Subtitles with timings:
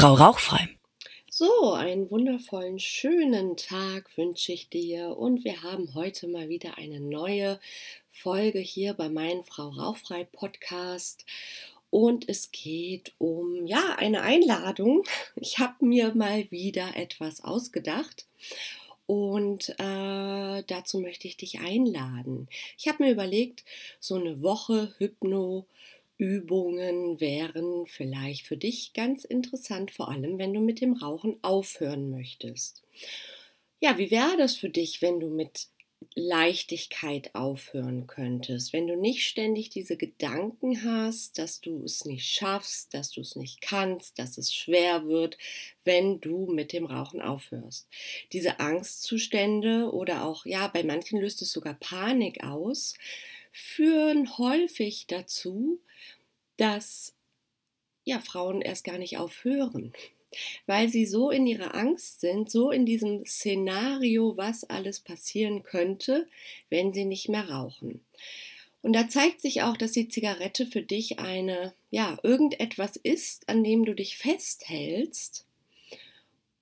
[0.00, 0.68] Frau Rauchfrei.
[1.28, 7.00] So, einen wundervollen, schönen Tag wünsche ich dir und wir haben heute mal wieder eine
[7.00, 7.58] neue
[8.12, 11.24] Folge hier bei meinem Frau Rauchfrei Podcast
[11.90, 15.02] und es geht um ja eine Einladung.
[15.34, 18.28] Ich habe mir mal wieder etwas ausgedacht
[19.06, 22.46] und äh, dazu möchte ich dich einladen.
[22.76, 23.64] Ich habe mir überlegt,
[23.98, 25.66] so eine Woche Hypno
[26.18, 32.10] Übungen wären vielleicht für dich ganz interessant, vor allem wenn du mit dem Rauchen aufhören
[32.10, 32.82] möchtest.
[33.80, 35.68] Ja, wie wäre das für dich, wenn du mit
[36.14, 42.94] Leichtigkeit aufhören könntest, wenn du nicht ständig diese Gedanken hast, dass du es nicht schaffst,
[42.94, 45.38] dass du es nicht kannst, dass es schwer wird,
[45.84, 47.88] wenn du mit dem Rauchen aufhörst.
[48.32, 52.94] Diese Angstzustände oder auch, ja, bei manchen löst es sogar Panik aus,
[53.58, 55.80] führen häufig dazu,
[56.56, 57.14] dass
[58.04, 59.92] ja, Frauen erst gar nicht aufhören,
[60.66, 66.28] weil sie so in ihrer Angst sind, so in diesem Szenario, was alles passieren könnte,
[66.70, 68.00] wenn sie nicht mehr rauchen.
[68.80, 73.64] Und da zeigt sich auch, dass die Zigarette für dich eine, ja, irgendetwas ist, an
[73.64, 75.44] dem du dich festhältst.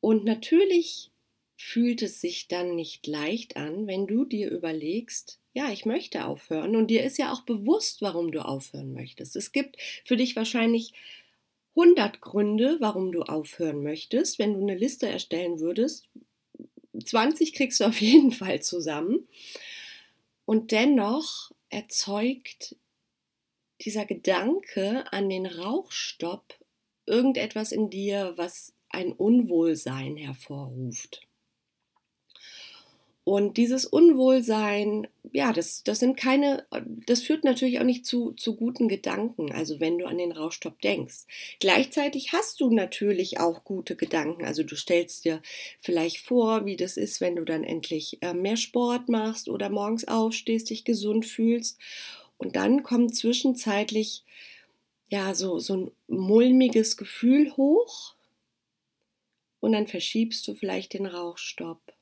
[0.00, 1.10] Und natürlich
[1.56, 6.74] fühlt es sich dann nicht leicht an, wenn du dir überlegst, ja, ich möchte aufhören
[6.74, 9.36] und dir ist ja auch bewusst, warum du aufhören möchtest.
[9.36, 10.92] Es gibt für dich wahrscheinlich
[11.76, 14.38] 100 Gründe, warum du aufhören möchtest.
[14.38, 16.08] Wenn du eine Liste erstellen würdest,
[17.02, 19.28] 20 kriegst du auf jeden Fall zusammen.
[20.44, 22.76] Und dennoch erzeugt
[23.80, 26.58] dieser Gedanke an den Rauchstopp
[27.06, 31.23] irgendetwas in dir, was ein Unwohlsein hervorruft.
[33.24, 36.66] Und dieses Unwohlsein, ja, das, das sind keine,
[37.06, 40.78] das führt natürlich auch nicht zu, zu guten Gedanken, also wenn du an den Rauschstopp
[40.82, 41.24] denkst.
[41.58, 44.44] Gleichzeitig hast du natürlich auch gute Gedanken.
[44.44, 45.40] Also du stellst dir
[45.80, 50.06] vielleicht vor, wie das ist, wenn du dann endlich äh, mehr Sport machst oder morgens
[50.06, 51.78] aufstehst, dich gesund fühlst.
[52.36, 54.22] Und dann kommt zwischenzeitlich
[55.08, 58.16] ja so, so ein mulmiges Gefühl hoch.
[59.60, 61.93] Und dann verschiebst du vielleicht den Rauchstopp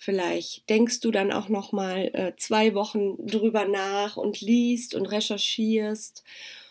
[0.00, 5.06] Vielleicht denkst du dann auch noch mal äh, zwei Wochen drüber nach und liest und
[5.06, 6.22] recherchierst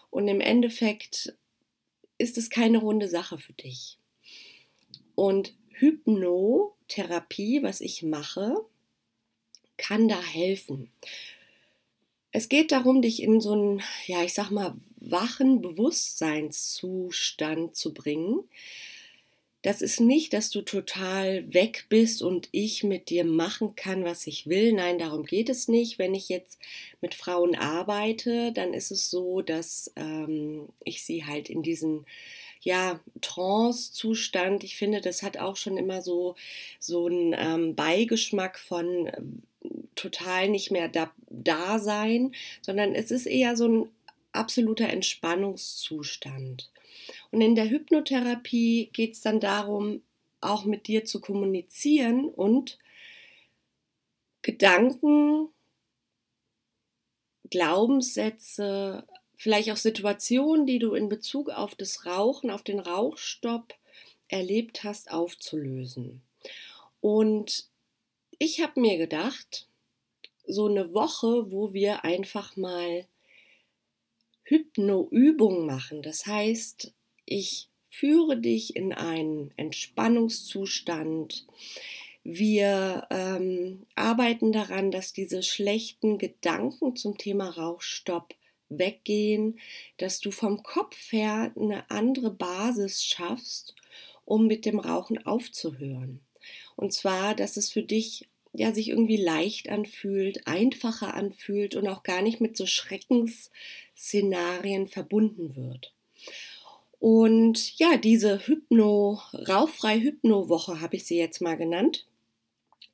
[0.10, 1.36] und im Endeffekt
[2.18, 3.98] ist es keine runde Sache für dich.
[5.14, 8.56] Und Hypnotherapie, was ich mache,
[9.76, 10.90] kann da helfen.
[12.32, 18.46] Es geht darum, dich in so einen, ja, ich sag mal, wachen Bewusstseinszustand zu bringen,
[19.64, 24.28] das ist nicht, dass du total weg bist und ich mit dir machen kann, was
[24.28, 24.72] ich will.
[24.74, 25.98] Nein, darum geht es nicht.
[25.98, 26.60] Wenn ich jetzt
[27.02, 32.06] mit Frauen arbeite, dann ist es so, dass ähm, ich sie halt in diesen
[32.62, 36.36] ja, Trance-Zustand, ich finde, das hat auch schon immer so,
[36.80, 39.22] so einen ähm, Beigeschmack von äh,
[39.96, 43.90] total nicht mehr da, da sein, sondern es ist eher so ein
[44.38, 46.72] absoluter Entspannungszustand.
[47.32, 50.02] Und in der Hypnotherapie geht es dann darum,
[50.42, 52.78] auch mit dir zu kommunizieren und
[54.42, 55.50] Gedanken,
[57.50, 59.06] Glaubenssätze,
[59.36, 63.74] vielleicht auch Situationen, die du in Bezug auf das Rauchen, auf den Rauchstopp
[64.28, 66.22] erlebt hast, aufzulösen.
[67.02, 67.68] Und
[68.40, 69.68] ich habe mir gedacht,
[70.46, 73.06] so eine Woche, wo wir einfach mal
[74.48, 76.02] Hypnoübung machen.
[76.02, 76.94] Das heißt,
[77.26, 81.46] ich führe dich in einen Entspannungszustand.
[82.24, 88.36] Wir ähm, arbeiten daran, dass diese schlechten Gedanken zum Thema Rauchstopp
[88.70, 89.60] weggehen,
[89.98, 93.76] dass du vom Kopf her eine andere Basis schaffst,
[94.26, 96.22] um mit dem Rauchen aufzuhören.
[96.76, 102.02] Und zwar, dass es für dich ja sich irgendwie leicht anfühlt, einfacher anfühlt und auch
[102.04, 105.94] gar nicht mit so Schreckensszenarien verbunden wird.
[107.00, 112.08] Und ja, diese Hypno, rauchfrei Hypno-Woche habe ich sie jetzt mal genannt.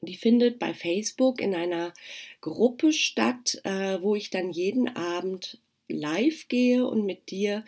[0.01, 1.93] Die findet bei Facebook in einer
[2.41, 7.63] Gruppe statt, äh, wo ich dann jeden Abend live gehe und mit dir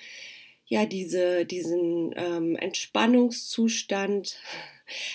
[0.67, 4.38] ja diese, diesen ähm, Entspannungszustand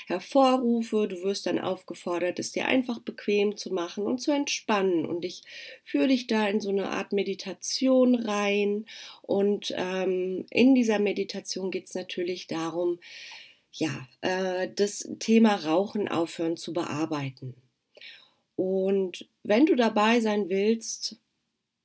[0.06, 1.08] hervorrufe.
[1.08, 5.06] Du wirst dann aufgefordert, es dir einfach bequem zu machen und zu entspannen.
[5.06, 5.42] Und ich
[5.84, 8.86] führe dich da in so eine Art Meditation rein.
[9.22, 12.98] Und ähm, in dieser Meditation geht es natürlich darum,
[13.72, 17.54] ja, äh, das Thema Rauchen aufhören zu bearbeiten.
[18.56, 21.16] Und wenn du dabei sein willst,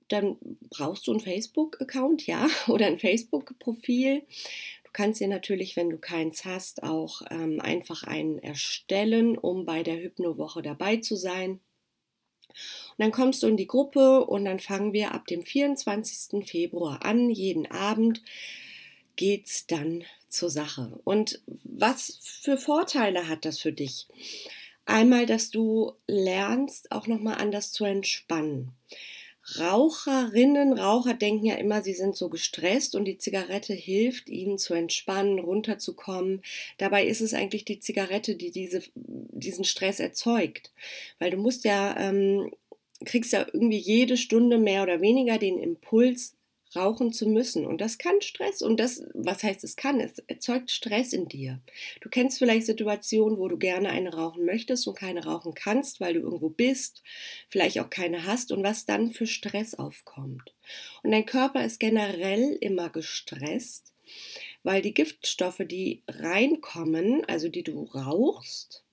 [0.10, 0.38] dann
[0.70, 4.24] brauchst du einen Facebook-Account, ja, oder ein Facebook-Profil
[4.96, 9.98] kannst dir natürlich, wenn du keins hast, auch ähm, einfach einen erstellen, um bei der
[9.98, 11.52] Hypnowoche dabei zu sein.
[11.52, 16.48] Und dann kommst du in die Gruppe und dann fangen wir ab dem 24.
[16.48, 17.30] Februar an.
[17.30, 18.22] Jeden Abend
[19.18, 20.98] geht's dann zur Sache.
[21.04, 24.08] Und was für Vorteile hat das für dich?
[24.86, 28.72] Einmal, dass du lernst, auch nochmal anders zu entspannen.
[29.60, 34.74] Raucherinnen, Raucher denken ja immer, sie sind so gestresst und die Zigarette hilft ihnen zu
[34.74, 36.42] entspannen, runterzukommen.
[36.78, 40.72] Dabei ist es eigentlich die Zigarette, die diese, diesen Stress erzeugt.
[41.20, 42.52] Weil du musst ja, ähm,
[43.06, 46.34] kriegst ja irgendwie jede Stunde mehr oder weniger den Impuls,
[46.76, 47.66] rauchen zu müssen.
[47.66, 48.62] Und das kann Stress.
[48.62, 50.00] Und das, was heißt es kann?
[50.00, 51.60] Es erzeugt Stress in dir.
[52.02, 56.14] Du kennst vielleicht Situationen, wo du gerne eine rauchen möchtest und keine rauchen kannst, weil
[56.14, 57.04] du irgendwo bist,
[57.50, 60.54] vielleicht auch keine hast und was dann für Stress aufkommt.
[61.04, 63.94] Und dein Körper ist generell immer gestresst,
[64.64, 68.84] weil die Giftstoffe, die reinkommen, also die du rauchst,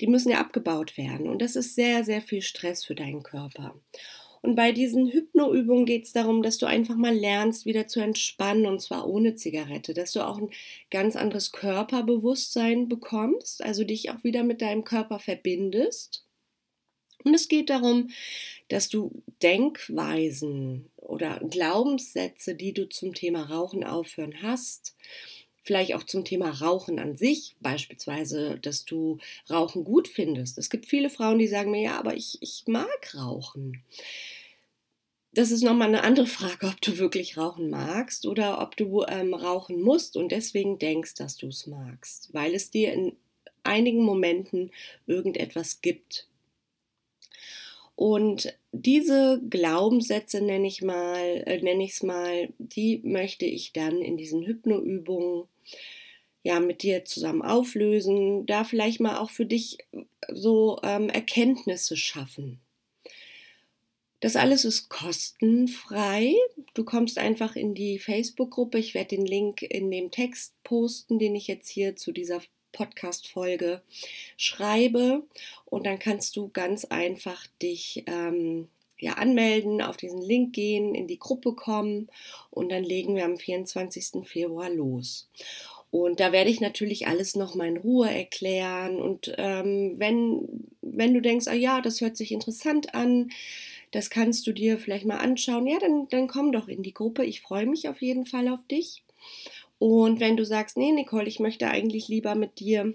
[0.00, 1.28] die müssen ja abgebaut werden.
[1.28, 3.74] Und das ist sehr, sehr viel Stress für deinen Körper.
[4.46, 8.66] Und bei diesen Hypnoübungen geht es darum, dass du einfach mal lernst, wieder zu entspannen
[8.66, 10.50] und zwar ohne Zigarette, dass du auch ein
[10.88, 16.24] ganz anderes Körperbewusstsein bekommst, also dich auch wieder mit deinem Körper verbindest.
[17.24, 18.10] Und es geht darum,
[18.68, 24.94] dass du Denkweisen oder Glaubenssätze, die du zum Thema Rauchen aufhören hast,
[25.64, 29.18] vielleicht auch zum Thema Rauchen an sich, beispielsweise, dass du
[29.50, 30.56] Rauchen gut findest.
[30.56, 33.82] Es gibt viele Frauen, die sagen mir, ja, aber ich, ich mag Rauchen.
[35.36, 39.34] Das ist nochmal eine andere Frage, ob du wirklich rauchen magst oder ob du ähm,
[39.34, 43.14] rauchen musst und deswegen denkst, dass du es magst, weil es dir in
[43.62, 44.70] einigen Momenten
[45.06, 46.26] irgendetwas gibt.
[47.96, 54.00] Und diese Glaubenssätze nenne ich mal, äh, nenne ich es mal, die möchte ich dann
[54.00, 55.44] in diesen Hypnoübungen
[56.44, 59.76] ja mit dir zusammen auflösen, da vielleicht mal auch für dich
[60.32, 62.58] so ähm, Erkenntnisse schaffen.
[64.20, 66.34] Das alles ist kostenfrei.
[66.74, 68.78] Du kommst einfach in die Facebook-Gruppe.
[68.78, 72.40] Ich werde den Link in dem Text posten, den ich jetzt hier zu dieser
[72.72, 73.82] Podcast-Folge
[74.36, 75.22] schreibe.
[75.64, 78.68] Und dann kannst du ganz einfach dich ähm,
[78.98, 82.08] ja, anmelden, auf diesen Link gehen, in die Gruppe kommen
[82.50, 84.26] und dann legen wir am 24.
[84.26, 85.28] Februar los.
[85.90, 89.00] Und da werde ich natürlich alles nochmal in Ruhe erklären.
[89.00, 93.30] Und ähm, wenn, wenn du denkst, ah ja, das hört sich interessant an,
[93.96, 97.24] das kannst du dir vielleicht mal anschauen, ja, dann, dann komm doch in die Gruppe.
[97.24, 99.02] Ich freue mich auf jeden Fall auf dich.
[99.78, 102.92] Und wenn du sagst, nee, Nicole, ich möchte eigentlich lieber mit dir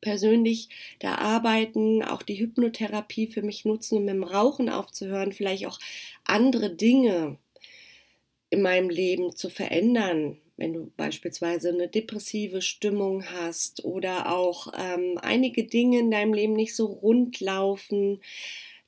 [0.00, 0.68] persönlich
[1.00, 5.80] da arbeiten, auch die Hypnotherapie für mich nutzen, um mit dem Rauchen aufzuhören, vielleicht auch
[6.22, 7.38] andere Dinge
[8.50, 15.18] in meinem Leben zu verändern, wenn du beispielsweise eine depressive Stimmung hast oder auch ähm,
[15.20, 18.20] einige Dinge in deinem Leben nicht so rund laufen,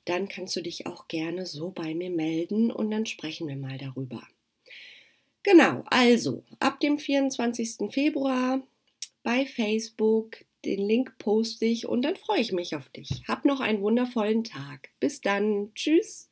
[0.09, 3.77] dann kannst du dich auch gerne so bei mir melden und dann sprechen wir mal
[3.77, 4.21] darüber.
[5.43, 7.91] Genau, also ab dem 24.
[7.91, 8.61] Februar
[9.23, 13.23] bei Facebook den Link poste ich und dann freue ich mich auf dich.
[13.27, 14.89] Hab noch einen wundervollen Tag.
[14.99, 15.71] Bis dann.
[15.73, 16.28] Tschüss.